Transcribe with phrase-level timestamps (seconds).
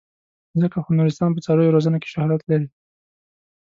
[0.61, 2.67] ځکه خو نورستان په څارویو روزنه کې شهرت لري.